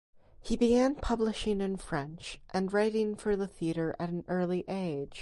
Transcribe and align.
He 0.41 0.57
began 0.57 0.95
publishing 0.95 1.61
in 1.61 1.77
French 1.77 2.39
and 2.55 2.73
writing 2.73 3.15
for 3.15 3.35
the 3.35 3.45
theater 3.45 3.95
at 3.99 4.09
an 4.09 4.25
early 4.27 4.65
age. 4.67 5.09